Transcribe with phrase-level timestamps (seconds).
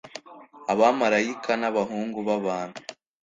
[0.71, 2.79] abamarayika nabahungu babantu,